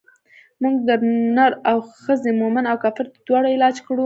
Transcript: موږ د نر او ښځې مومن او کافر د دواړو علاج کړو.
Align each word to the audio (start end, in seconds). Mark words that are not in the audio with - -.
موږ 0.61 0.75
د 0.87 0.89
نر 1.35 1.51
او 1.69 1.77
ښځې 2.03 2.31
مومن 2.39 2.65
او 2.71 2.77
کافر 2.83 3.05
د 3.11 3.15
دواړو 3.27 3.53
علاج 3.55 3.75
کړو. 3.85 3.99